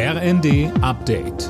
RND 0.00 0.70
Update. 0.80 1.48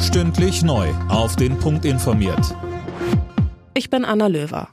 Stündlich 0.00 0.62
neu. 0.62 0.88
Auf 1.10 1.36
den 1.36 1.58
Punkt 1.58 1.84
informiert. 1.84 2.56
Ich 3.74 3.90
bin 3.90 4.06
Anna 4.06 4.28
Löwer. 4.28 4.68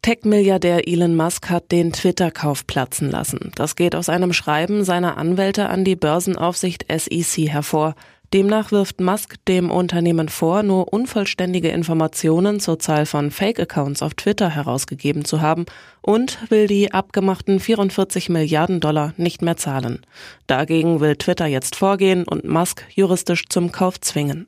Tech-Milliardär 0.00 0.88
Elon 0.88 1.14
Musk 1.14 1.50
hat 1.50 1.70
den 1.70 1.92
Twitter-Kauf 1.92 2.66
platzen 2.66 3.10
lassen. 3.10 3.52
Das 3.54 3.76
geht 3.76 3.94
aus 3.94 4.08
einem 4.08 4.32
Schreiben 4.32 4.82
seiner 4.84 5.18
Anwälte 5.18 5.68
an 5.68 5.84
die 5.84 5.96
Börsenaufsicht 5.96 6.86
SEC 6.90 7.50
hervor. 7.50 7.94
Demnach 8.32 8.72
wirft 8.72 8.98
Musk 8.98 9.36
dem 9.46 9.70
Unternehmen 9.70 10.30
vor, 10.30 10.62
nur 10.62 10.90
unvollständige 10.90 11.68
Informationen 11.68 12.60
zur 12.60 12.78
Zahl 12.78 13.04
von 13.04 13.30
Fake-Accounts 13.30 14.00
auf 14.00 14.14
Twitter 14.14 14.48
herausgegeben 14.48 15.26
zu 15.26 15.42
haben 15.42 15.66
und 16.00 16.50
will 16.50 16.66
die 16.66 16.94
abgemachten 16.94 17.60
44 17.60 18.30
Milliarden 18.30 18.80
Dollar 18.80 19.12
nicht 19.18 19.42
mehr 19.42 19.58
zahlen. 19.58 20.00
Dagegen 20.46 21.00
will 21.00 21.16
Twitter 21.16 21.44
jetzt 21.44 21.76
vorgehen 21.76 22.24
und 22.24 22.44
Musk 22.44 22.86
juristisch 22.94 23.44
zum 23.50 23.70
Kauf 23.70 24.00
zwingen. 24.00 24.46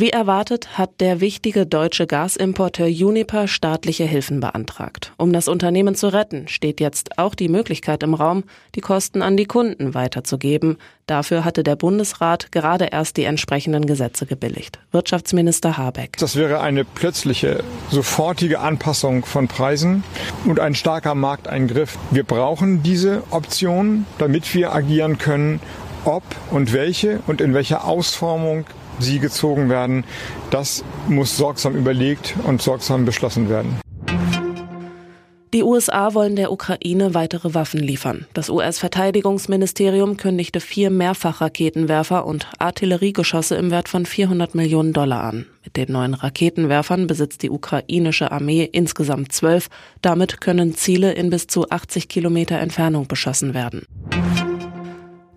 Wie 0.00 0.10
erwartet 0.10 0.78
hat 0.78 1.00
der 1.00 1.20
wichtige 1.20 1.66
deutsche 1.66 2.06
Gasimporteur 2.06 2.86
Uniper 2.86 3.48
staatliche 3.48 4.04
Hilfen 4.04 4.38
beantragt. 4.38 5.12
Um 5.16 5.32
das 5.32 5.48
Unternehmen 5.48 5.96
zu 5.96 6.06
retten, 6.12 6.46
steht 6.46 6.78
jetzt 6.78 7.18
auch 7.18 7.34
die 7.34 7.48
Möglichkeit 7.48 8.04
im 8.04 8.14
Raum, 8.14 8.44
die 8.76 8.80
Kosten 8.80 9.22
an 9.22 9.36
die 9.36 9.46
Kunden 9.46 9.94
weiterzugeben. 9.94 10.76
Dafür 11.06 11.44
hatte 11.44 11.64
der 11.64 11.74
Bundesrat 11.74 12.52
gerade 12.52 12.90
erst 12.92 13.16
die 13.16 13.24
entsprechenden 13.24 13.86
Gesetze 13.86 14.24
gebilligt. 14.24 14.78
Wirtschaftsminister 14.92 15.76
Habeck. 15.76 16.16
Das 16.18 16.36
wäre 16.36 16.60
eine 16.60 16.84
plötzliche, 16.84 17.64
sofortige 17.90 18.60
Anpassung 18.60 19.24
von 19.24 19.48
Preisen 19.48 20.04
und 20.44 20.60
ein 20.60 20.76
starker 20.76 21.16
Markteingriff. 21.16 21.98
Wir 22.12 22.22
brauchen 22.22 22.84
diese 22.84 23.24
Option, 23.30 24.06
damit 24.18 24.54
wir 24.54 24.72
agieren 24.72 25.18
können, 25.18 25.58
ob 26.04 26.22
und 26.50 26.72
welche 26.72 27.20
und 27.26 27.40
in 27.40 27.54
welcher 27.54 27.84
Ausformung 27.84 28.64
sie 28.98 29.18
gezogen 29.18 29.68
werden, 29.68 30.04
das 30.50 30.84
muss 31.08 31.36
sorgsam 31.36 31.76
überlegt 31.76 32.34
und 32.44 32.62
sorgsam 32.62 33.04
beschlossen 33.04 33.48
werden. 33.48 33.78
Die 35.54 35.62
USA 35.62 36.12
wollen 36.12 36.36
der 36.36 36.52
Ukraine 36.52 37.14
weitere 37.14 37.54
Waffen 37.54 37.80
liefern. 37.80 38.26
Das 38.34 38.50
US-Verteidigungsministerium 38.50 40.18
kündigte 40.18 40.60
vier 40.60 40.90
Mehrfachraketenwerfer 40.90 42.26
und 42.26 42.46
Artilleriegeschosse 42.58 43.56
im 43.56 43.70
Wert 43.70 43.88
von 43.88 44.04
400 44.04 44.54
Millionen 44.54 44.92
Dollar 44.92 45.24
an. 45.24 45.46
Mit 45.64 45.78
den 45.78 45.90
neuen 45.90 46.12
Raketenwerfern 46.12 47.06
besitzt 47.06 47.42
die 47.42 47.50
ukrainische 47.50 48.30
Armee 48.30 48.68
insgesamt 48.70 49.32
zwölf. 49.32 49.68
Damit 50.02 50.42
können 50.42 50.74
Ziele 50.74 51.12
in 51.12 51.30
bis 51.30 51.46
zu 51.46 51.70
80 51.70 52.08
Kilometer 52.08 52.58
Entfernung 52.58 53.06
beschossen 53.06 53.54
werden. 53.54 53.86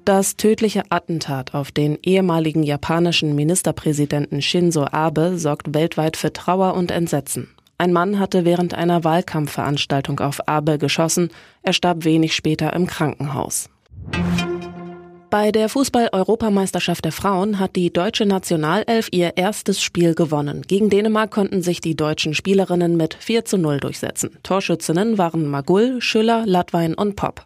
Das 0.03 0.35
tödliche 0.35 0.83
Attentat 0.89 1.53
auf 1.53 1.71
den 1.71 1.99
ehemaligen 2.01 2.63
japanischen 2.63 3.35
Ministerpräsidenten 3.35 4.41
Shinzo 4.41 4.87
Abe 4.91 5.37
sorgt 5.37 5.75
weltweit 5.75 6.17
für 6.17 6.33
Trauer 6.33 6.73
und 6.73 6.89
Entsetzen. 6.89 7.49
Ein 7.77 7.93
Mann 7.93 8.19
hatte 8.19 8.43
während 8.43 8.73
einer 8.73 9.03
Wahlkampfveranstaltung 9.03 10.19
auf 10.19 10.47
Abe 10.47 10.79
geschossen. 10.79 11.29
Er 11.61 11.73
starb 11.73 12.03
wenig 12.03 12.35
später 12.35 12.73
im 12.73 12.87
Krankenhaus. 12.87 13.69
Bei 15.29 15.51
der 15.51 15.69
Fußball-Europameisterschaft 15.69 17.05
der 17.05 17.11
Frauen 17.11 17.59
hat 17.59 17.75
die 17.75 17.93
deutsche 17.93 18.25
Nationalelf 18.25 19.07
ihr 19.11 19.37
erstes 19.37 19.81
Spiel 19.81 20.13
gewonnen. 20.13 20.63
Gegen 20.67 20.89
Dänemark 20.89 21.31
konnten 21.31 21.61
sich 21.61 21.79
die 21.79 21.95
deutschen 21.95 22.33
Spielerinnen 22.33 22.97
mit 22.97 23.13
4 23.13 23.45
zu 23.45 23.57
0 23.57 23.79
durchsetzen. 23.79 24.31
Torschützinnen 24.43 25.17
waren 25.17 25.47
Magull, 25.47 26.01
Schüller, 26.01 26.43
Latwein 26.45 26.95
und 26.95 27.15
Popp. 27.15 27.45